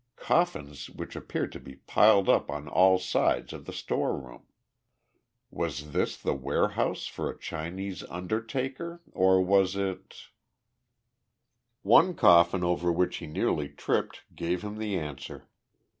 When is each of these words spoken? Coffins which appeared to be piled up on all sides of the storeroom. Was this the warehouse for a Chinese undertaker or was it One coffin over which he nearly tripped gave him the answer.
Coffins 0.17 0.89
which 0.89 1.15
appeared 1.15 1.51
to 1.51 1.59
be 1.59 1.75
piled 1.75 2.27
up 2.27 2.49
on 2.49 2.67
all 2.67 2.97
sides 2.97 3.53
of 3.53 3.65
the 3.65 3.71
storeroom. 3.71 4.47
Was 5.51 5.91
this 5.91 6.17
the 6.17 6.33
warehouse 6.33 7.05
for 7.05 7.29
a 7.29 7.37
Chinese 7.37 8.01
undertaker 8.05 9.03
or 9.11 9.43
was 9.43 9.75
it 9.75 10.23
One 11.83 12.15
coffin 12.15 12.63
over 12.63 12.91
which 12.91 13.17
he 13.17 13.27
nearly 13.27 13.69
tripped 13.69 14.23
gave 14.35 14.63
him 14.63 14.79
the 14.79 14.97
answer. 14.97 15.47